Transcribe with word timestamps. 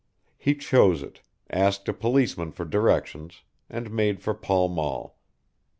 He 0.35 0.55
chose 0.55 1.03
it, 1.03 1.21
asked 1.51 1.87
a 1.87 1.93
policeman 1.93 2.53
for 2.53 2.65
directions, 2.65 3.43
and 3.69 3.91
made 3.91 4.19
for 4.19 4.33
Pall 4.33 4.67
Mall. 4.67 5.19